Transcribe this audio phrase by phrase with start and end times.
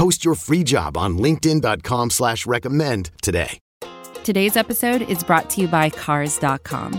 [0.00, 3.58] Post your free job on LinkedIn.com slash recommend today.
[4.24, 6.98] Today's episode is brought to you by Cars.com.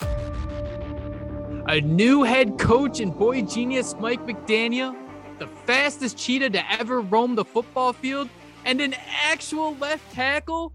[0.00, 4.96] A new head coach and boy genius Mike McDaniel,
[5.38, 8.28] the fastest cheetah to ever roam the football field,
[8.64, 10.72] and an actual left tackle?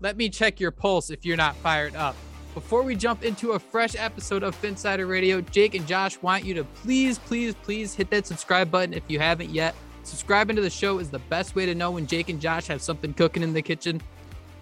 [0.00, 2.16] Let me check your pulse if you're not fired up.
[2.54, 6.54] Before we jump into a fresh episode of Phinsider Radio, Jake and Josh want you
[6.54, 9.74] to please, please, please hit that subscribe button if you haven't yet.
[10.04, 12.80] Subscribing to the show is the best way to know when Jake and Josh have
[12.80, 14.00] something cooking in the kitchen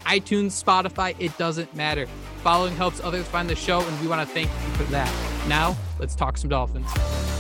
[0.05, 2.07] iTunes, Spotify, it doesn't matter.
[2.43, 5.13] Following helps others find the show, and we want to thank you for that.
[5.49, 7.34] Now, let's talk some Dolphins.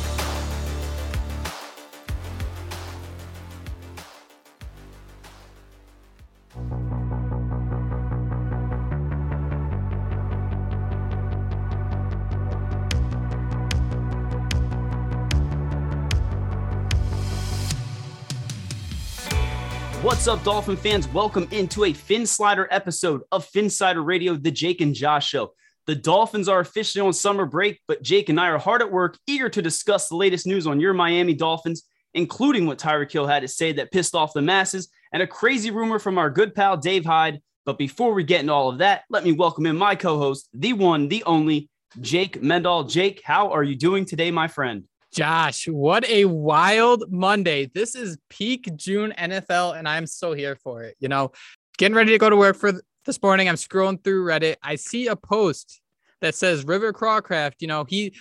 [20.04, 21.08] What's up, Dolphin fans?
[21.08, 25.54] Welcome into a phinSLIDER episode of Phinsider Radio, the Jake and Josh Show.
[25.86, 29.16] The Dolphins are officially on summer break, but Jake and I are hard at work,
[29.26, 33.40] eager to discuss the latest news on your Miami Dolphins, including what Tyreek Hill had
[33.40, 36.76] to say that pissed off the masses and a crazy rumor from our good pal
[36.76, 37.40] Dave Hyde.
[37.64, 40.74] But before we get into all of that, let me welcome in my co-host, the
[40.74, 41.70] one, the only,
[42.02, 42.90] Jake Mendall.
[42.90, 44.84] Jake, how are you doing today, my friend?
[45.14, 47.70] Josh, what a wild Monday.
[47.72, 50.96] This is peak June NFL, and I'm so here for it.
[50.98, 51.30] You know,
[51.78, 52.72] getting ready to go to work for
[53.04, 53.48] this morning.
[53.48, 54.56] I'm scrolling through Reddit.
[54.60, 55.80] I see a post
[56.20, 58.16] that says River Cracraft, you know, he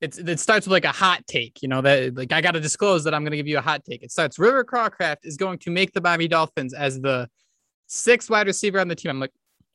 [0.00, 3.04] it's it starts with like a hot take, you know, that like I gotta disclose
[3.04, 4.02] that I'm gonna give you a hot take.
[4.02, 7.28] It starts River Cracraft is going to make the Miami Dolphins as the
[7.88, 9.10] sixth wide receiver on the team.
[9.10, 9.32] I'm like,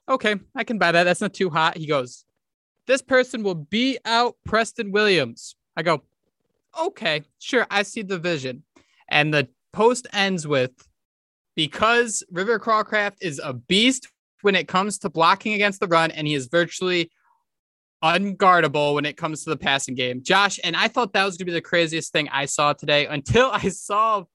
[0.09, 1.03] okay, I can buy that.
[1.03, 1.77] That's not too hot.
[1.77, 2.25] He goes,
[2.87, 5.55] This person will beat out Preston Williams.
[5.75, 6.03] I go,
[6.79, 8.63] okay, sure, I see the vision.
[9.09, 10.71] And the post ends with
[11.55, 14.09] because River Cracraft is a beast
[14.41, 17.11] when it comes to blocking against the run, and he is virtually
[18.03, 20.21] unguardable when it comes to the passing game.
[20.21, 23.05] Josh, and I thought that was going to be the craziest thing I saw today
[23.05, 24.25] until I saw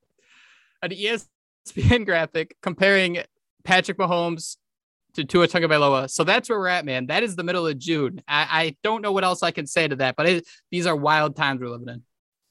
[0.83, 3.23] an ESPN graphic comparing
[3.65, 4.57] Patrick Mahomes
[5.15, 6.09] to Tua Tagovailoa.
[6.09, 7.07] So that's where we're at, man.
[7.07, 8.23] That is the middle of June.
[8.27, 10.97] I, I don't know what else I can say to that, but it, these are
[10.97, 12.03] wild times we're living in.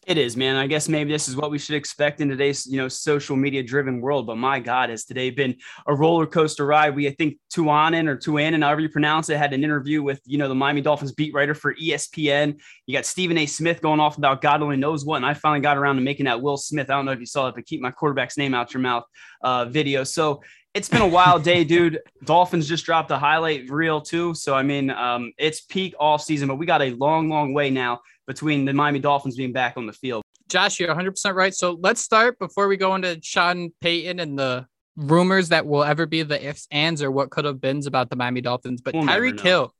[0.07, 0.55] It is, man.
[0.55, 3.61] I guess maybe this is what we should expect in today's, you know, social media
[3.61, 4.25] driven world.
[4.25, 6.95] But my God, has today been a roller coaster ride?
[6.95, 10.37] We, I think, Tuanen or Tuanen, however you pronounce it, had an interview with, you
[10.37, 12.57] know, the Miami Dolphins beat writer for ESPN.
[12.85, 13.45] You got Stephen A.
[13.45, 15.17] Smith going off about God only knows what.
[15.17, 16.89] And I finally got around to making that Will Smith.
[16.89, 19.03] I don't know if you saw it, but keep my quarterback's name out your mouth
[19.41, 20.05] uh, video.
[20.05, 20.41] So
[20.77, 21.99] it's been a wild day, dude.
[22.23, 24.35] Dolphins just dropped a highlight reel too.
[24.35, 27.71] So I mean, um, it's peak off season, but we got a long, long way
[27.71, 30.21] now between the Miami Dolphins being back on the field.
[30.49, 31.53] Josh, you're 100% right.
[31.53, 36.05] So let's start before we go into Sean Payton and the rumors that will ever
[36.05, 38.81] be the ifs, ands, or what could have beens about the Miami Dolphins.
[38.81, 39.73] But we'll Tyreek Hill,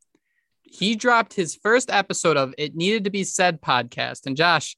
[0.63, 4.25] he dropped his first episode of It Needed to Be Said podcast.
[4.25, 4.75] And Josh,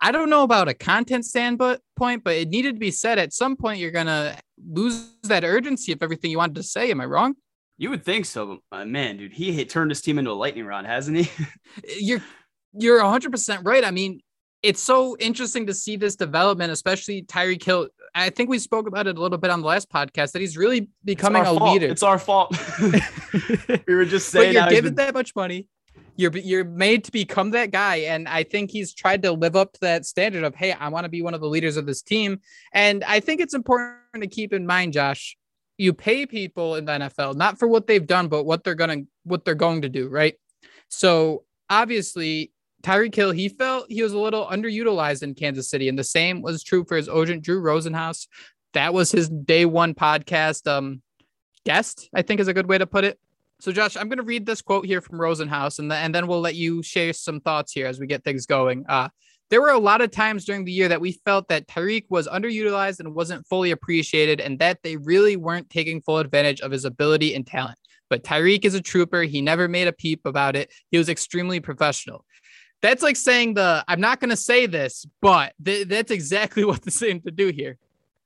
[0.00, 3.56] I don't know about a content standpoint, but it needed to be said at some
[3.56, 3.80] point.
[3.80, 4.38] You're going to
[4.70, 6.90] lose that urgency of everything you wanted to say.
[6.90, 7.34] Am I wrong?
[7.78, 10.66] You would think so, but uh, man, dude, he turned his team into a lightning
[10.66, 11.30] rod, hasn't he?
[12.00, 12.22] you're
[12.72, 13.84] you're 100% right.
[13.84, 14.20] I mean,
[14.62, 17.88] it's so interesting to see this development, especially Tyreek Hill.
[18.14, 20.56] I think we spoke about it a little bit on the last podcast that he's
[20.56, 21.72] really becoming a fault.
[21.72, 21.86] leader.
[21.86, 22.56] It's our fault.
[23.86, 25.06] we were just saying, but you're given been...
[25.06, 25.68] that much money.
[26.16, 29.72] You're you're made to become that guy, and I think he's tried to live up
[29.74, 32.02] to that standard of, hey, I want to be one of the leaders of this
[32.02, 32.40] team.
[32.72, 35.36] And I think it's important to keep in mind, Josh,
[35.76, 39.02] you pay people in the NFL not for what they've done, but what they're gonna
[39.24, 40.34] what they're going to do, right?
[40.88, 42.52] So obviously
[42.82, 46.42] Tyreek Hill, he felt he was a little underutilized in Kansas City, and the same
[46.42, 48.26] was true for his agent Drew Rosenhaus.
[48.74, 51.02] That was his day one podcast um,
[51.64, 53.18] guest, I think is a good way to put it.
[53.60, 56.26] So, Josh, I'm going to read this quote here from Rosenhaus, and, the, and then
[56.26, 58.84] we'll let you share some thoughts here as we get things going.
[58.88, 59.08] Uh,
[59.50, 62.28] there were a lot of times during the year that we felt that Tyreek was
[62.28, 66.84] underutilized and wasn't fully appreciated, and that they really weren't taking full advantage of his
[66.84, 67.78] ability and talent.
[68.10, 69.22] But Tyreek is a trooper.
[69.22, 70.72] He never made a peep about it.
[70.90, 72.24] He was extremely professional
[72.80, 76.82] that's like saying the I'm not going to say this, but th- that's exactly what
[76.82, 77.78] the same to do here.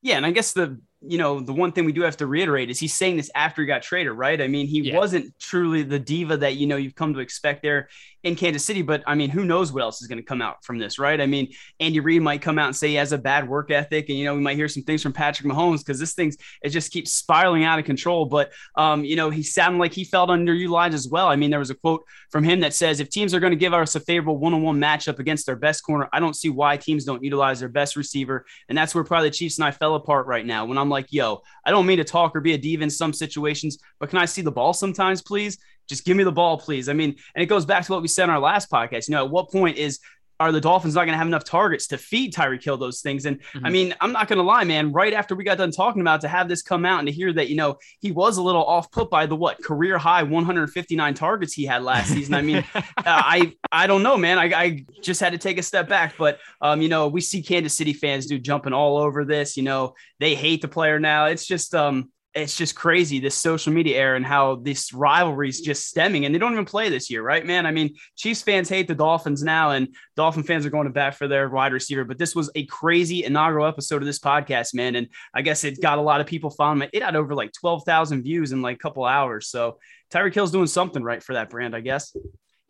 [0.02, 2.70] Yeah, and I guess the you know, the one thing we do have to reiterate
[2.70, 4.40] is he's saying this after he got traded, right?
[4.40, 4.96] I mean, he yeah.
[4.96, 7.88] wasn't truly the diva that, you know, you've come to expect there
[8.22, 10.64] in Kansas City, but I mean, who knows what else is going to come out
[10.64, 11.20] from this, right?
[11.20, 14.08] I mean, Andy Reid might come out and say he has a bad work ethic,
[14.08, 16.68] and, you know, we might hear some things from Patrick Mahomes because this thing's, it
[16.68, 18.26] just keeps spiraling out of control.
[18.26, 21.26] But, um, you know, he sounded like he felt underutilized as well.
[21.26, 23.56] I mean, there was a quote from him that says, if teams are going to
[23.56, 26.48] give us a favorable one on one matchup against their best corner, I don't see
[26.48, 28.46] why teams don't utilize their best receiver.
[28.68, 31.12] And that's where probably the Chiefs and I fell apart right now when I'm like,
[31.12, 34.18] yo, I don't mean to talk or be a diva in some situations, but can
[34.18, 35.58] I see the ball sometimes, please?
[35.88, 36.88] Just give me the ball, please.
[36.88, 39.08] I mean, and it goes back to what we said in our last podcast.
[39.08, 39.98] You know, at what point is
[40.40, 43.26] are the Dolphins not going to have enough targets to feed Tyreek Hill those things?
[43.26, 43.66] And mm-hmm.
[43.66, 44.92] I mean, I'm not going to lie, man.
[44.92, 47.32] Right after we got done talking about to have this come out and to hear
[47.32, 51.14] that, you know, he was a little off put by the what career high 159
[51.14, 52.34] targets he had last season.
[52.34, 54.38] I mean, uh, I I don't know, man.
[54.38, 57.42] I, I just had to take a step back, but um, you know, we see
[57.42, 59.56] Kansas City fans do jumping all over this.
[59.56, 61.26] You know, they hate the player now.
[61.26, 65.60] It's just um, it's just crazy this social media era and how this rivalry is
[65.60, 67.66] just stemming and they don't even play this year right man?
[67.66, 71.14] I mean chiefs fans hate the dolphins now and dolphin fans are going to bat
[71.14, 74.96] for their wide receiver but this was a crazy inaugural episode of this podcast man
[74.96, 76.90] and i guess it got a lot of people following it.
[76.92, 79.78] It had over like 12000 views in like a couple hours so
[80.10, 82.16] tyreek hill's doing something right for that brand i guess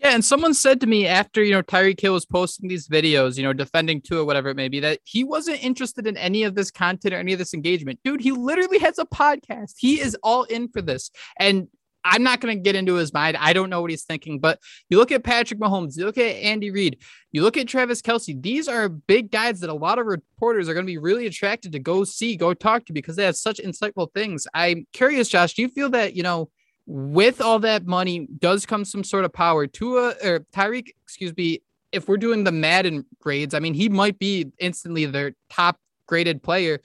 [0.02, 3.36] yeah, and someone said to me after you know Tyreek Hill was posting these videos,
[3.36, 6.56] you know, defending Tua, whatever it may be, that he wasn't interested in any of
[6.56, 8.00] this content or any of this engagement.
[8.02, 9.74] Dude, he literally has a podcast.
[9.78, 11.68] He is all in for this, and
[12.04, 13.36] I'm not going to get into his mind.
[13.36, 14.58] I don't know what he's thinking, but
[14.90, 16.98] you look at Patrick Mahomes, you look at Andy Reid,
[17.30, 18.42] you look at Travis Kelce.
[18.42, 21.70] These are big guys that a lot of reporters are going to be really attracted
[21.72, 24.48] to go see, go talk to because they have such insightful things.
[24.52, 26.50] I'm curious, Josh, do you feel that you know?
[26.86, 29.66] With all that money does come some sort of power.
[29.66, 31.62] Tua or Tyreek, excuse me,
[31.92, 36.42] if we're doing the Madden grades, I mean, he might be instantly their top graded
[36.42, 36.80] player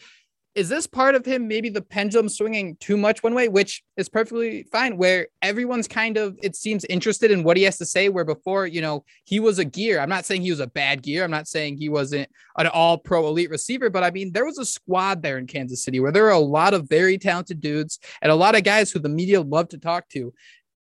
[0.57, 4.09] is this part of him maybe the pendulum swinging too much one way which is
[4.09, 8.09] perfectly fine where everyone's kind of it seems interested in what he has to say
[8.09, 9.99] where before you know he was a gear.
[9.99, 11.23] I'm not saying he was a bad gear.
[11.23, 12.27] I'm not saying he wasn't
[12.57, 15.83] an all pro elite receiver but i mean there was a squad there in kansas
[15.83, 18.91] city where there are a lot of very talented dudes and a lot of guys
[18.91, 20.33] who the media love to talk to.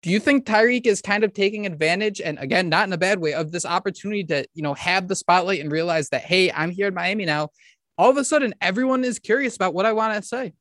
[0.01, 3.19] Do you think Tyreek is kind of taking advantage and again not in a bad
[3.19, 6.71] way of this opportunity to you know have the spotlight and realize that hey I'm
[6.71, 7.49] here in Miami now
[7.99, 10.53] all of a sudden everyone is curious about what I want to say.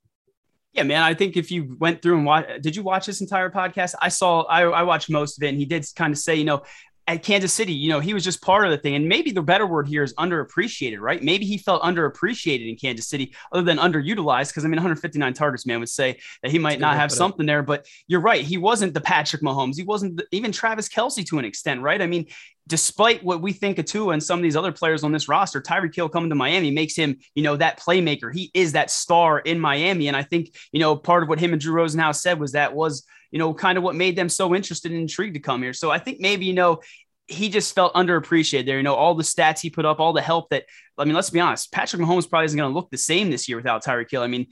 [0.73, 1.03] Yeah, man.
[1.03, 3.95] I think if you went through and watch, did you watch this entire podcast?
[4.03, 6.45] I saw, I, I watched most of it, and he did kind of say, you
[6.45, 6.63] know,
[7.07, 8.95] at Kansas City, you know, he was just part of the thing.
[8.95, 11.23] And maybe the better word here is underappreciated, right?
[11.23, 14.53] Maybe he felt underappreciated in Kansas City other than underutilized.
[14.53, 17.63] Cause I mean, 159 targets, man, would say that he might not have something there.
[17.63, 18.45] But you're right.
[18.45, 19.77] He wasn't the Patrick Mahomes.
[19.77, 22.03] He wasn't the, even Travis Kelce to an extent, right?
[22.03, 22.27] I mean,
[22.69, 25.61] despite what we think of Tua and some of these other players on this roster,
[25.61, 28.33] Tyreek Hill coming to Miami makes him, you know, that playmaker.
[28.33, 30.07] He is that star in Miami.
[30.07, 32.75] And I think, you know, part of what him and Drew Rosenhaus said was that
[32.75, 35.73] was, you know, kind of what made them so interested and intrigued to come here.
[35.73, 36.81] So I think maybe, you know,
[37.27, 38.77] he just felt underappreciated there.
[38.77, 40.65] You know, all the stats he put up, all the help that,
[40.97, 43.49] I mean, let's be honest, Patrick Mahomes probably isn't going to look the same this
[43.49, 44.23] year without Tyreek Hill.
[44.23, 44.47] I mean,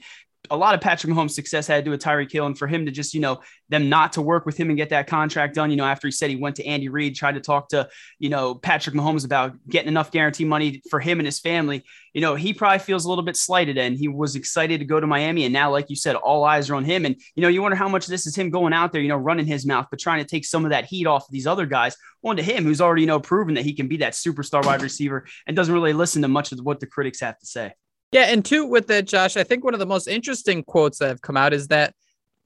[0.49, 2.85] a lot of Patrick Mahomes' success had to do with Tyreek Hill, and for him
[2.85, 5.69] to just, you know, them not to work with him and get that contract done.
[5.69, 7.89] You know, after he said he went to Andy Reid, tried to talk to,
[8.19, 11.83] you know, Patrick Mahomes about getting enough guarantee money for him and his family.
[12.13, 14.99] You know, he probably feels a little bit slighted, and he was excited to go
[14.99, 17.05] to Miami, and now, like you said, all eyes are on him.
[17.05, 19.17] And you know, you wonder how much this is him going out there, you know,
[19.17, 21.65] running his mouth, but trying to take some of that heat off of these other
[21.65, 24.81] guys onto him, who's already, you know, proven that he can be that superstar wide
[24.81, 27.73] receiver and doesn't really listen to much of what the critics have to say.
[28.11, 31.07] Yeah, and two with that, Josh, I think one of the most interesting quotes that
[31.09, 31.93] have come out is that,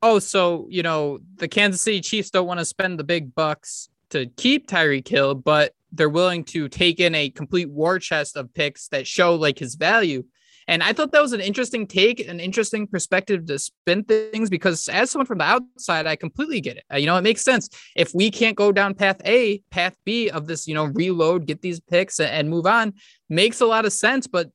[0.01, 3.89] oh, so you know the Kansas City Chiefs don't want to spend the big bucks
[4.09, 8.53] to keep Tyreek Hill, but they're willing to take in a complete war chest of
[8.53, 10.23] picks that show like his value.
[10.67, 14.87] And I thought that was an interesting take, an interesting perspective to spin things because
[14.87, 16.83] as someone from the outside, I completely get it.
[16.99, 17.69] You know, it makes sense.
[17.95, 21.61] If we can't go down path A, path B of this, you know, reload, get
[21.61, 22.93] these picks and move on
[23.27, 24.27] makes a lot of sense.
[24.27, 24.51] But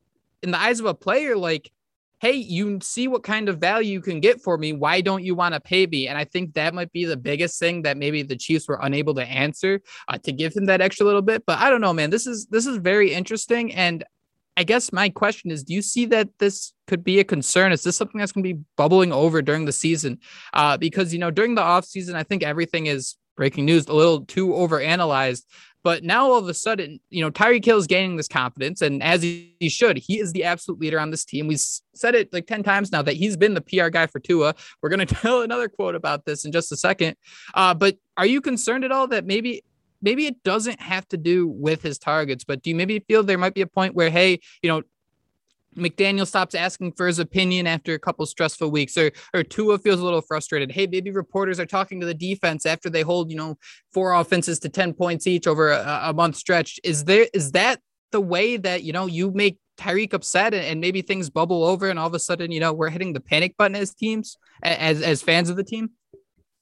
[0.46, 1.70] in the eyes of a player, like
[2.18, 4.72] hey, you see what kind of value you can get for me.
[4.72, 6.08] Why don't you want to pay me?
[6.08, 9.14] And I think that might be the biggest thing that maybe the Chiefs were unable
[9.14, 11.44] to answer uh, to give him that extra little bit.
[11.46, 12.10] But I don't know, man.
[12.10, 13.74] This is this is very interesting.
[13.74, 14.04] And
[14.56, 17.72] I guess my question is, do you see that this could be a concern?
[17.72, 20.18] Is this something that's going to be bubbling over during the season?
[20.54, 23.92] Uh, because you know, during the off season, I think everything is breaking news a
[23.92, 25.44] little too overanalyzed.
[25.86, 29.00] But now all of a sudden, you know, Tyreek Hill is gaining this confidence, and
[29.04, 31.46] as he, he should, he is the absolute leader on this team.
[31.46, 34.56] We've said it like 10 times now that he's been the PR guy for Tua.
[34.82, 37.16] We're going to tell another quote about this in just a second.
[37.54, 39.62] Uh, but are you concerned at all that maybe
[40.02, 43.38] maybe it doesn't have to do with his targets, but do you maybe feel there
[43.38, 44.82] might be a point where, hey, you know,
[45.76, 50.00] McDaniel stops asking for his opinion after a couple stressful weeks, or or Tua feels
[50.00, 50.72] a little frustrated.
[50.72, 53.56] Hey, maybe reporters are talking to the defense after they hold, you know,
[53.92, 56.80] four offenses to 10 points each over a, a month stretch.
[56.82, 57.80] Is there is that
[58.12, 61.90] the way that you know you make Tyreek upset and, and, maybe things bubble over
[61.90, 65.02] and all of a sudden, you know, we're hitting the panic button as teams, as
[65.02, 65.90] as fans of the team?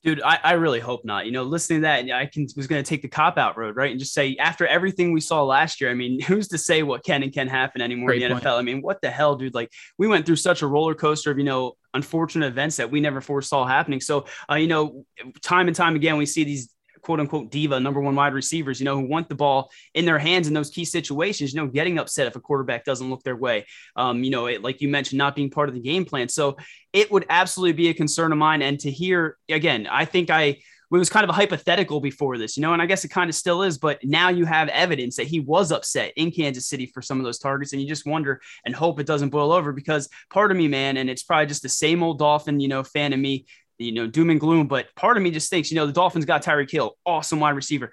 [0.04, 1.24] Dude, I, I really hope not.
[1.24, 3.74] You know, listening to that, I can was going to take the cop out road,
[3.74, 5.90] right, and just say after everything we saw last year.
[5.90, 8.44] I mean, who's to say what can and can happen anymore Great in the point.
[8.44, 8.58] NFL?
[8.58, 9.54] I mean, what the hell, dude?
[9.54, 13.00] Like we went through such a roller coaster of you know unfortunate events that we
[13.00, 14.00] never foresaw happening.
[14.00, 15.06] So, uh, you know,
[15.42, 16.68] time and time again, we see these
[17.04, 20.18] quote unquote diva number one wide receivers, you know, who want the ball in their
[20.18, 23.36] hands in those key situations, you know, getting upset if a quarterback doesn't look their
[23.36, 23.66] way.
[23.96, 26.28] Um, you know, it, like you mentioned, not being part of the game plan.
[26.28, 26.56] So
[26.92, 28.62] it would absolutely be a concern of mine.
[28.62, 30.58] And to hear again, I think I
[30.92, 33.28] it was kind of a hypothetical before this, you know, and I guess it kind
[33.28, 36.86] of still is, but now you have evidence that he was upset in Kansas City
[36.86, 39.72] for some of those targets, and you just wonder and hope it doesn't boil over
[39.72, 42.84] because part of me, man, and it's probably just the same old Dolphin, you know,
[42.84, 43.46] fan of me
[43.78, 44.66] you know, doom and gloom.
[44.66, 47.50] But part of me just thinks, you know, the Dolphins got Tyreek Hill, awesome wide
[47.50, 47.92] receiver.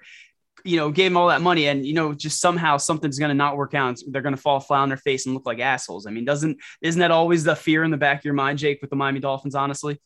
[0.64, 3.34] You know, gave him all that money, and you know, just somehow something's going to
[3.34, 3.98] not work out.
[4.06, 6.06] They're going to fall flat on their face and look like assholes.
[6.06, 8.80] I mean, doesn't isn't that always the fear in the back of your mind, Jake,
[8.80, 9.56] with the Miami Dolphins?
[9.56, 10.00] Honestly,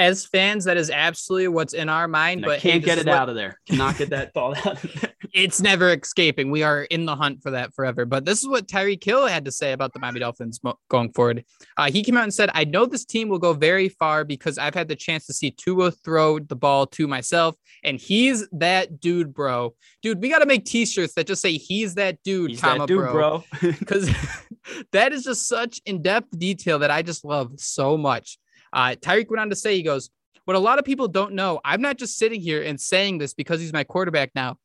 [0.00, 2.40] as fans, that is absolutely what's in our mind.
[2.40, 3.60] but can't hey, get it what, out of there.
[3.68, 5.12] Cannot get that thought out of there.
[5.32, 6.50] It's never escaping.
[6.50, 8.04] We are in the hunt for that forever.
[8.04, 10.58] But this is what Tyreek Hill had to say about the Miami Dolphins
[10.88, 11.44] going forward.
[11.76, 14.58] Uh, he came out and said, "I know this team will go very far because
[14.58, 18.98] I've had the chance to see Tua throw the ball to myself, and he's that
[19.00, 19.76] dude, bro.
[20.02, 22.88] Dude, we got to make T-shirts that just say he's that dude, he's comma, that
[22.88, 24.10] dude, bro, because
[24.92, 28.36] that is just such in-depth detail that I just love so much."
[28.72, 30.10] Uh, Tyreek went on to say, he goes,
[30.44, 33.34] What a lot of people don't know, I'm not just sitting here and saying this
[33.34, 34.58] because he's my quarterback now.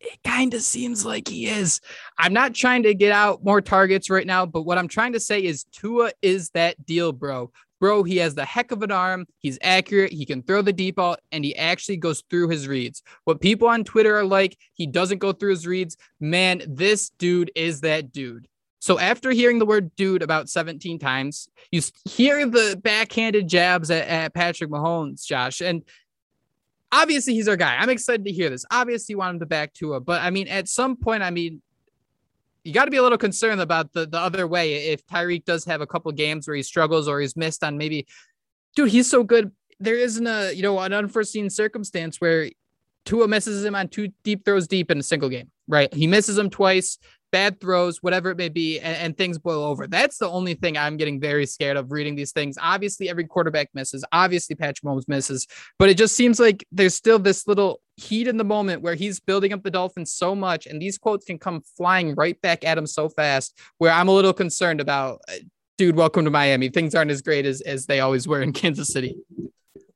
[0.00, 1.80] It kind of seems like he is.
[2.18, 5.20] I'm not trying to get out more targets right now, but what I'm trying to
[5.20, 7.50] say is Tua is that deal, bro.
[7.80, 9.26] Bro, he has the heck of an arm.
[9.38, 10.12] He's accurate.
[10.12, 13.02] He can throw the deep ball, and he actually goes through his reads.
[13.24, 15.96] What people on Twitter are like, he doesn't go through his reads.
[16.20, 18.48] Man, this dude is that dude.
[18.80, 24.06] So after hearing the word dude about 17 times, you hear the backhanded jabs at,
[24.06, 25.60] at, Patrick Mahomes, Josh.
[25.60, 25.82] And
[26.92, 27.76] obviously he's our guy.
[27.76, 28.64] I'm excited to hear this.
[28.70, 31.60] Obviously you want him to back Tua, but I mean, at some point, I mean,
[32.64, 34.90] you got to be a little concerned about the, the other way.
[34.90, 38.06] If Tyreek does have a couple games where he struggles or he's missed on maybe,
[38.76, 39.52] dude, he's so good.
[39.80, 42.50] There isn't a, you know, an unforeseen circumstance where
[43.04, 45.92] Tua misses him on two deep throws deep in a single game, right?
[45.94, 46.98] He misses him twice
[47.30, 49.86] bad throws, whatever it may be, and, and, things boil over.
[49.86, 52.56] That's the only thing I'm getting very scared of reading these things.
[52.60, 54.04] Obviously, every quarterback misses.
[54.12, 55.46] Obviously, Patrick Mahomes misses,
[55.78, 59.20] but it just seems like there's still this little heat in the moment where he's
[59.20, 62.78] building up the Dolphins so much, and these quotes can come flying right back at
[62.78, 63.58] him so fast.
[63.78, 65.34] Where I'm a little concerned about, uh,
[65.76, 66.68] dude, welcome to Miami.
[66.68, 69.16] Things aren't as great as as they always were in Kansas City.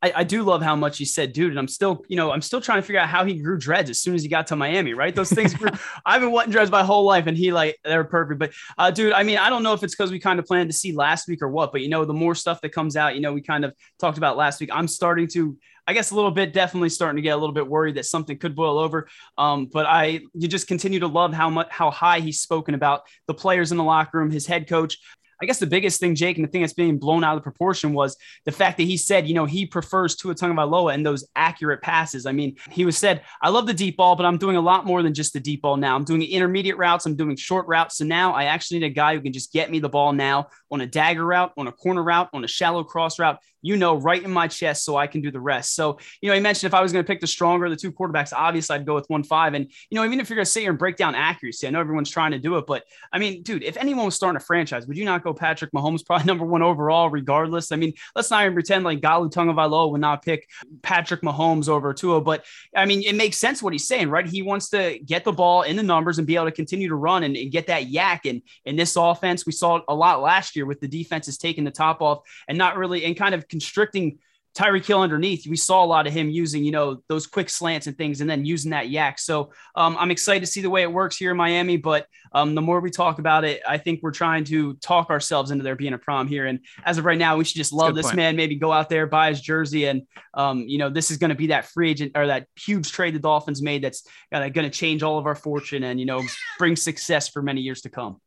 [0.03, 1.51] I, I, do love how much he said, dude.
[1.51, 3.89] And I'm still, you know, I'm still trying to figure out how he grew dreads
[3.89, 5.15] as soon as he got to Miami, right?
[5.15, 5.71] Those things grew.
[6.07, 8.39] I've been wanting dreads my whole life, and he like they're perfect.
[8.39, 10.71] But uh, dude, I mean, I don't know if it's because we kind of planned
[10.71, 13.15] to see last week or what, but you know, the more stuff that comes out,
[13.15, 14.71] you know, we kind of talked about last week.
[14.73, 15.57] I'm starting to
[15.87, 18.39] I guess a little bit, definitely starting to get a little bit worried that something
[18.39, 19.09] could boil over.
[19.37, 23.03] Um, but I, you just continue to love how much, how high he's spoken about
[23.27, 24.99] the players in the locker room, his head coach.
[25.43, 27.93] I guess the biggest thing, Jake, and the thing that's being blown out of proportion
[27.93, 31.83] was the fact that he said, you know, he prefers Tua Tagovailoa and those accurate
[31.83, 32.27] passes.
[32.27, 34.87] I mean, he was said, I love the deep ball, but I'm doing a lot
[34.87, 35.97] more than just the deep ball now.
[35.97, 37.07] I'm doing intermediate routes.
[37.07, 37.99] I'm doing short routes.
[37.99, 40.47] So now I actually need a guy who can just get me the ball now
[40.71, 43.39] on a dagger route, on a corner route, on a shallow cross route.
[43.62, 45.75] You know, right in my chest so I can do the rest.
[45.75, 47.76] So, you know, he mentioned if I was going to pick the stronger of the
[47.76, 49.54] two quarterbacks, obviously I'd go with one five.
[49.54, 51.71] And, you know, even if you're going to sit here and break down accuracy, I
[51.71, 54.40] know everyone's trying to do it, but I mean, dude, if anyone was starting a
[54.40, 57.73] franchise, would you not go Patrick Mahomes, probably number one overall, regardless?
[57.73, 60.49] I mean, let's not even pretend like Galu Tagovailoa would not pick
[60.83, 64.26] Patrick Mahomes over Tua, but I mean, it makes sense what he's saying, right?
[64.26, 66.95] He wants to get the ball in the numbers and be able to continue to
[66.95, 68.28] run and, and get that YAC.
[68.28, 71.71] And in this offense, we saw a lot last year with the defenses taking the
[71.71, 74.19] top off and not really and kind of constricting
[74.55, 77.87] Tyreek Hill underneath, we saw a lot of him using, you know, those quick slants
[77.87, 79.19] and things, and then using that YAC.
[79.19, 81.79] So um, I'm excited to see the way it works here in Miami.
[81.79, 85.51] But um, the more we talk about it, I think we're trying to talk ourselves
[85.51, 86.47] into there being a prom here.
[86.47, 88.17] And as of right now, we should just love this point.
[88.17, 88.37] man.
[88.37, 90.03] Maybe go out there, buy his jersey, and
[90.35, 93.15] um, you know, this is going to be that free agent or that huge trade
[93.15, 96.23] the Dolphins made that's going to change all of our fortune and you know
[96.59, 98.21] bring success for many years to come.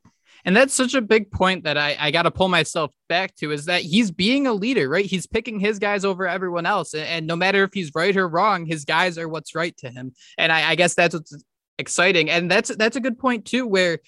[0.46, 3.52] And that's such a big point that I, I got to pull myself back to
[3.52, 5.06] is that he's being a leader, right?
[5.06, 6.94] He's picking his guys over everyone else.
[6.94, 9.90] And, and no matter if he's right or wrong, his guys are what's right to
[9.90, 10.14] him.
[10.38, 11.36] And I, I guess that's what's
[11.80, 12.30] exciting.
[12.30, 14.00] And that's that's a good point too, where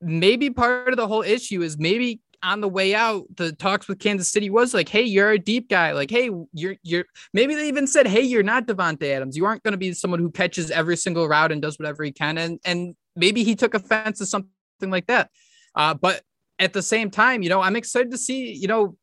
[0.00, 3.98] maybe part of the whole issue is maybe on the way out, the talks with
[3.98, 5.92] Kansas City was like, "Hey, you're a deep guy.
[5.92, 9.36] Like, hey, you're you're." Maybe they even said, "Hey, you're not Davante Adams.
[9.36, 12.12] You aren't going to be someone who catches every single route and does whatever he
[12.12, 15.30] can." And and maybe he took offense to something like that.
[15.76, 16.22] Uh, but
[16.58, 18.96] at the same time, you know, I'm excited to see, you know,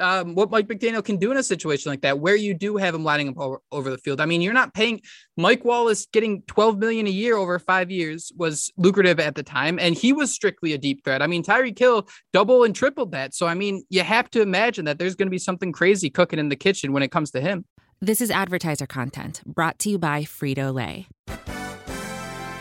[0.00, 2.94] um, what Mike McDaniel can do in a situation like that, where you do have
[2.94, 4.20] him lining up over, over, the field.
[4.20, 5.00] I mean, you're not paying
[5.36, 9.78] Mike Wallace getting 12 million a year over five years was lucrative at the time,
[9.78, 11.20] and he was strictly a deep threat.
[11.22, 13.34] I mean, Tyreek Hill double and tripled that.
[13.34, 16.38] So, I mean, you have to imagine that there's going to be something crazy cooking
[16.38, 17.64] in the kitchen when it comes to him.
[18.00, 21.06] This is advertiser content brought to you by Frito Lay.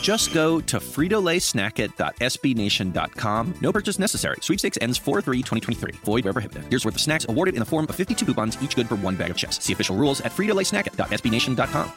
[0.00, 3.54] Just go to fritolaysnackit.sbnation.com.
[3.60, 4.36] No purchase necessary.
[4.40, 5.96] Sweepstakes ends 4-3-2023.
[5.96, 6.64] Void where prohibited.
[6.70, 9.16] Here's worth of snacks awarded in the form of 52 coupons, each good for one
[9.16, 9.62] bag of chips.
[9.62, 11.92] See official rules at fritolaysnackit.sbnation.com.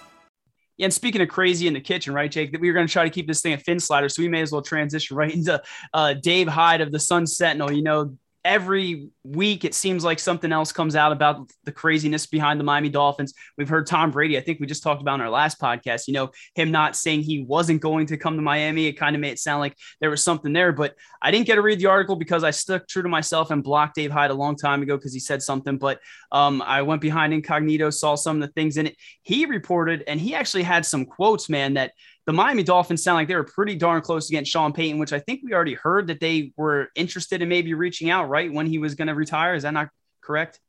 [0.77, 2.91] Yeah, and speaking of crazy in the kitchen, right, Jake, that we were going to
[2.91, 5.61] try to keep this thing a phinSLIDER, so we may as well transition right into
[5.93, 7.71] uh, Dave Hyde of the Sun Sentinel.
[7.71, 12.59] You know, every week it seems like something else comes out about the craziness behind
[12.59, 13.33] the Miami Dolphins.
[13.57, 16.13] We've heard Tom Brady, I think we just talked about in our last podcast, you
[16.13, 18.85] know, him not saying he wasn't going to come to Miami.
[18.85, 21.55] It kind of made it sound like there was something there, but I didn't get
[21.55, 24.35] to read the article because I stuck true to myself and blocked Dave Hyde a
[24.35, 25.79] long time ago because he said something.
[25.79, 25.99] But
[26.31, 28.95] um, I went behind incognito, saw some of the things in it.
[29.23, 31.93] He reported, and he actually had some quotes, man, that
[32.25, 35.19] the Miami Dolphins sound like they were pretty darn close against Sean Payton, which I
[35.19, 38.79] think we already heard that they were interested in maybe reaching out right when he
[38.79, 39.55] was going to retire.
[39.55, 39.89] Is that not
[40.21, 40.59] correct?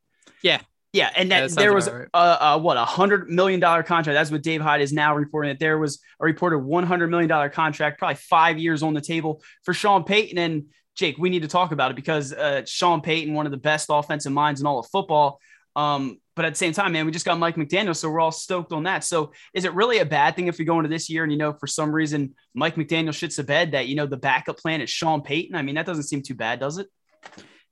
[0.43, 0.61] Yeah.
[0.93, 2.09] Yeah, and that, that there was right.
[2.15, 4.15] a, a, what a hundred million dollar contract.
[4.15, 7.29] That's what Dave Hyde is now reporting that there was a reported one hundred million
[7.29, 10.39] dollar contract, probably five years on the table for Sean Payton.
[10.39, 13.59] And Jake, we need to talk about it because uh, Sean Payton, one of the
[13.59, 15.39] best offensive minds in all of football,
[15.75, 18.31] um, but at the same time, man, we just got Mike McDaniel, so we're all
[18.31, 19.03] stoked on that.
[19.03, 21.39] So is it really a bad thing if we go into this year and you
[21.39, 24.83] know for some reason Mike McDaniel shits the bed that you know the backup plan
[24.83, 25.57] is Sean Payton?
[25.57, 26.89] I mean, that doesn't seem too bad, does it?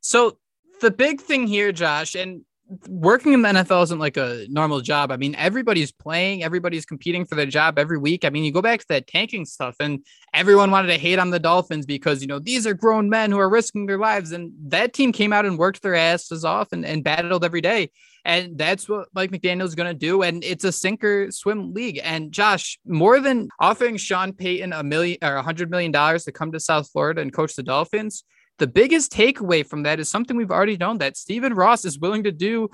[0.01, 0.39] So
[0.81, 2.45] the big thing here, Josh, and
[2.89, 5.13] working in the NFL isn't like a normal job.
[5.13, 8.25] I mean, everybody's playing, everybody's competing for their job every week.
[8.25, 11.31] I mean, you go back to that tanking stuff, and everyone wanted to hate on
[11.31, 14.33] the Dolphins because, you know, these are grown men who are risking their lives.
[14.33, 17.91] And that team came out and worked their asses off and, and battled every day.
[18.25, 20.23] And that's what Mike McDaniel is going to do.
[20.23, 22.01] And it's a sinker swim league.
[22.03, 26.33] And Josh, more than offering Sean Payton a million or a hundred million dollars to
[26.33, 28.25] come to South Florida and coach the Dolphins,
[28.59, 32.25] the biggest takeaway from that is something we've already known that Stephen Ross is willing
[32.25, 32.71] to do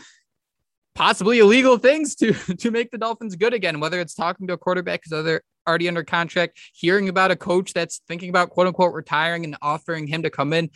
[0.94, 4.58] possibly illegal things to to make the Dolphins good again, whether it's talking to a
[4.58, 8.94] quarterback because they're already under contract, hearing about a coach that's thinking about quote unquote
[8.94, 10.70] retiring and offering him to come in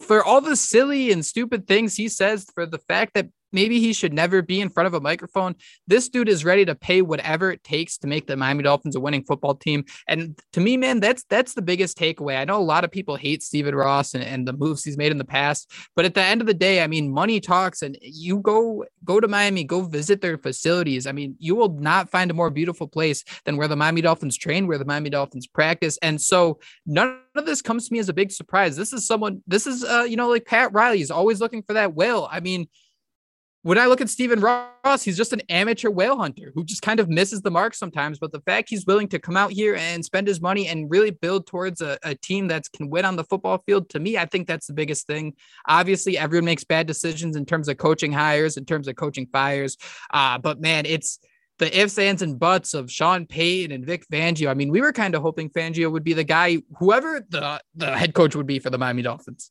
[0.00, 3.92] for all the silly and stupid things he says, for the fact that maybe he
[3.92, 5.54] should never be in front of a microphone.
[5.86, 9.00] This dude is ready to pay whatever it takes to make the Miami Dolphins a
[9.00, 9.84] winning football team.
[10.08, 12.38] And to me, man, that's that's the biggest takeaway.
[12.38, 15.12] I know a lot of people hate Stephen Ross and, and the moves he's made
[15.12, 17.96] in the past, but at the end of the day, I mean, money talks and
[18.00, 21.06] you go go to Miami, go visit their facilities.
[21.06, 24.36] I mean, you will not find a more beautiful place than where the Miami Dolphins
[24.36, 25.98] train, where the Miami Dolphins practice.
[26.02, 28.76] And so none of this comes to me as a big surprise.
[28.76, 31.74] This is someone, this is uh, you know, like Pat Riley is always looking for
[31.74, 32.28] that will.
[32.30, 32.68] I mean,
[33.66, 37.00] when I look at Stephen Ross, he's just an amateur whale hunter who just kind
[37.00, 38.16] of misses the mark sometimes.
[38.16, 41.10] But the fact he's willing to come out here and spend his money and really
[41.10, 44.24] build towards a, a team that can win on the football field, to me, I
[44.24, 45.34] think that's the biggest thing.
[45.66, 49.76] Obviously, everyone makes bad decisions in terms of coaching hires, in terms of coaching fires.
[50.12, 51.18] Uh, but man, it's
[51.58, 54.48] the ifs, ands, and buts of Sean Payton and Vic Fangio.
[54.48, 57.98] I mean, we were kind of hoping Fangio would be the guy, whoever the, the
[57.98, 59.50] head coach would be for the Miami Dolphins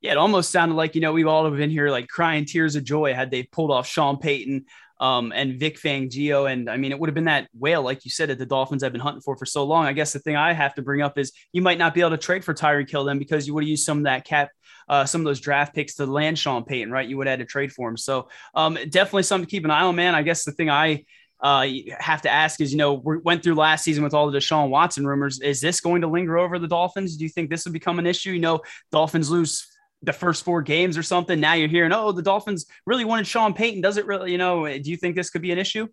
[0.00, 2.84] yeah, it almost sounded like, you know, we've all been here like crying tears of
[2.84, 4.66] joy had they pulled off Sean Payton
[5.00, 6.50] um, and Vic Fangio.
[6.50, 8.82] And I mean, it would have been that whale, like you said, that the Dolphins
[8.82, 9.86] have been hunting for for so long.
[9.86, 12.10] I guess the thing I have to bring up is you might not be able
[12.10, 14.50] to trade for Tyreek Hill then because you would have used some of that cap,
[14.88, 17.08] uh, some of those draft picks to land Sean Payton, right?
[17.08, 17.96] You would have had to trade for him.
[17.96, 20.14] So um, definitely something to keep an eye on, man.
[20.14, 21.04] I guess the thing I
[21.40, 21.66] uh,
[21.98, 24.70] have to ask is, you know, we went through last season with all the Deshaun
[24.70, 25.40] Watson rumors.
[25.40, 27.16] Is this going to linger over the Dolphins?
[27.16, 28.32] Do you think this will become an issue?
[28.32, 29.66] You know, Dolphins lose
[30.02, 31.40] the first four games or something.
[31.40, 33.80] Now you're hearing, oh, the Dolphins really wanted Sean Payton.
[33.80, 35.88] Does it really, you know, do you think this could be an issue?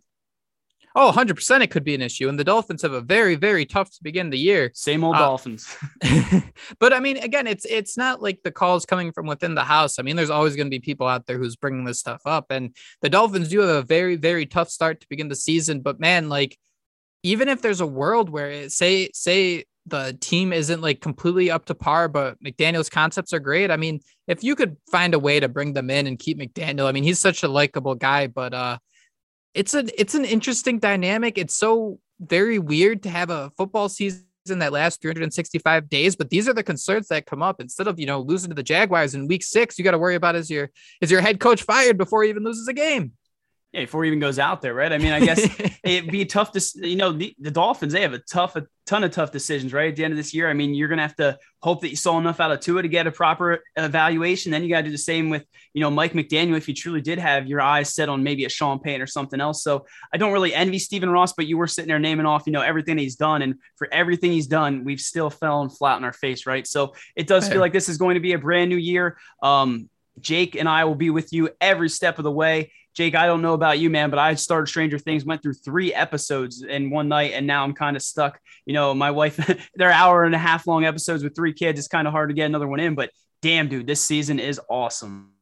[0.98, 2.30] Oh, 100% it could be an issue.
[2.30, 4.72] And the Dolphins have a very, very tough to begin the year.
[4.74, 5.76] Same old uh, Dolphins.
[6.80, 10.00] but I mean, again, it's it's not like the calls coming from within the house.
[10.00, 12.46] I mean, there's always going to be people out there who's bringing this stuff up.
[12.50, 15.82] And the Dolphins do have a very, very tough start to begin the season.
[15.82, 16.58] But man, like,
[17.24, 21.66] even if there's a world where it, say, say the team isn't like completely up
[21.66, 23.70] to par, but McDaniel's concepts are great.
[23.70, 26.88] I mean, if you could find a way to bring them in and keep McDaniel,
[26.88, 28.78] I mean, he's such a likable guy, but uh
[29.54, 31.38] it's a it's an interesting dynamic.
[31.38, 36.48] It's so very weird to have a football season that lasts 365 days, but these
[36.48, 37.62] are the concerns that come up.
[37.62, 40.16] Instead of you know losing to the Jaguars in week six, you got to worry
[40.16, 43.14] about is your is your head coach fired before he even loses a game
[43.76, 44.94] yeah, before he even goes out there, right?
[44.94, 45.46] I mean, I guess
[45.84, 49.04] it'd be tough to, you know, the, the Dolphins, they have a tough, a ton
[49.04, 49.90] of tough decisions, right?
[49.90, 51.90] At the end of this year, I mean, you're going to have to hope that
[51.90, 54.54] you saw enough out of Tua to get a proper evaluation.
[54.54, 57.02] Then you got to do the same with, you know, Mike McDaniel, if you truly
[57.02, 59.62] did have your eyes set on maybe a Sean Payton or something else.
[59.62, 62.54] So I don't really envy Stephen Ross, but you were sitting there naming off, you
[62.54, 63.42] know, everything he's done.
[63.42, 66.66] And for everything he's done, we've still fallen flat on our face, right?
[66.66, 69.18] So it does feel like this is going to be a brand new year.
[69.44, 69.90] Um,
[70.22, 72.72] Jake and I will be with you every step of the way.
[72.96, 75.94] Jake, I don't know about you, man, but I started Stranger Things, went through three
[75.94, 78.40] episodes in one night, and now I'm kind of stuck.
[78.66, 79.38] You know, my wife,
[79.76, 81.78] they're hour and a half long episodes with three kids.
[81.78, 84.62] It's kind of hard to get another one in, but damn, dude, this season is
[84.70, 85.35] awesome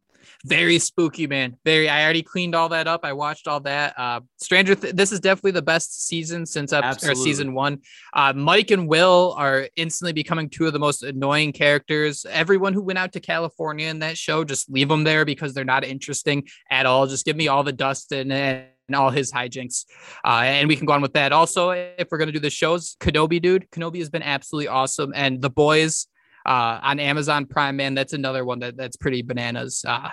[0.45, 1.57] very spooky, man.
[1.63, 1.87] Very.
[1.87, 3.01] I already cleaned all that up.
[3.03, 3.97] I watched all that.
[3.97, 4.75] Uh, Stranger.
[4.75, 7.79] Th- this is definitely the best season since up or season one.
[8.13, 12.25] Uh, Mike and Will are instantly becoming two of the most annoying characters.
[12.29, 15.63] Everyone who went out to California in that show, just leave them there because they're
[15.63, 17.07] not interesting at all.
[17.07, 19.85] Just give me all the Dustin and and all his hijinks.
[20.25, 21.31] Uh, and we can go on with that.
[21.31, 25.13] Also, if we're going to do the shows, Kenobi, dude, Kenobi has been absolutely awesome.
[25.15, 26.07] And The Boys
[26.45, 29.85] uh, on Amazon Prime, man, that's another one that, that's pretty bananas.
[29.87, 30.09] Uh,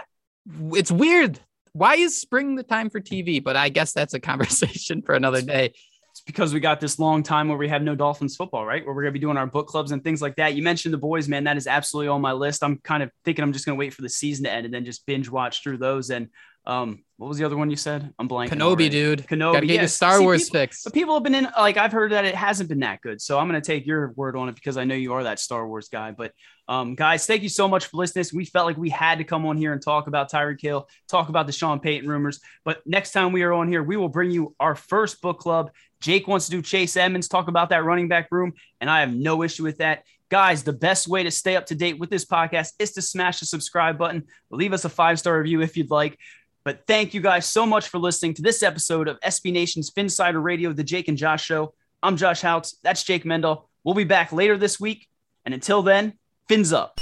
[0.46, 1.38] it's weird.
[1.72, 3.42] Why is spring the time for TV?
[3.42, 5.72] But I guess that's a conversation for another day.
[6.10, 8.84] It's because we got this long time where we have no Dolphins football, right?
[8.84, 10.54] Where we're going to be doing our book clubs and things like that.
[10.54, 11.44] You mentioned the boys, man.
[11.44, 12.64] That is absolutely on my list.
[12.64, 14.74] I'm kind of thinking I'm just going to wait for the season to end and
[14.74, 16.10] then just binge watch through those.
[16.10, 16.28] And
[16.66, 18.14] um, what was the other one you said?
[18.18, 18.52] I'm blanking.
[18.52, 18.88] Kenobi, already.
[18.88, 19.26] dude.
[19.26, 19.52] Kenobi.
[19.52, 20.84] Gotta get Star See, Wars people, fix.
[20.84, 23.20] But people have been in like I've heard that it hasn't been that good.
[23.20, 25.68] So I'm gonna take your word on it because I know you are that Star
[25.68, 26.12] Wars guy.
[26.12, 26.32] But
[26.66, 28.24] um, guys, thank you so much for listening.
[28.32, 31.28] We felt like we had to come on here and talk about Tyreek Hill, talk
[31.28, 32.40] about the Sean Payton rumors.
[32.64, 35.72] But next time we are on here, we will bring you our first book club.
[36.00, 39.12] Jake wants to do Chase Edmonds, talk about that running back room, and I have
[39.12, 40.04] no issue with that.
[40.30, 43.40] Guys, the best way to stay up to date with this podcast is to smash
[43.40, 44.24] the subscribe button.
[44.50, 46.16] Leave us a five star review if you'd like.
[46.64, 50.42] But thank you guys so much for listening to this episode of SB Nation's Phinsider
[50.42, 51.72] Radio, the Jake and Josh Show.
[52.02, 52.76] I'm Josh Houts.
[52.82, 53.68] That's Jake Mendel.
[53.82, 55.08] We'll be back later this week.
[55.44, 56.14] And until then,
[56.48, 57.00] fins up.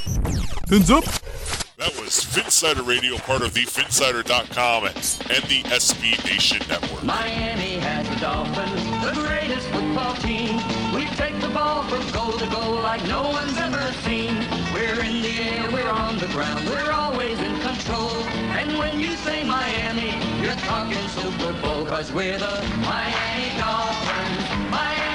[0.68, 1.04] Fins up.
[1.78, 7.04] That was Phinsider Radio, part of the Phinsider.com and the SB Nation Network.
[7.04, 10.56] Miami has the Dolphins, the greatest football team.
[10.94, 14.34] We take the ball from goal to goal like no one's ever seen.
[14.72, 18.47] We're in the air, we're on the ground, we're always in control.
[18.68, 24.70] And when you say Miami, you're talking Super Bowl, cause we're the Miami Dolphins.
[24.70, 25.07] Miami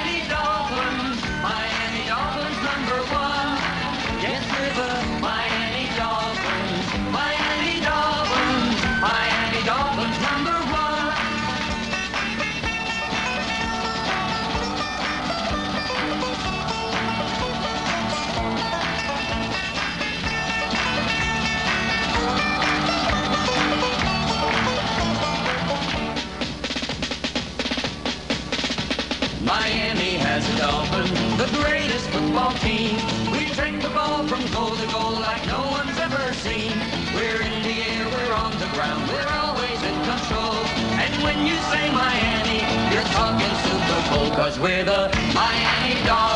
[44.33, 46.32] Super Bowl, cause we're the Miami Dolphins.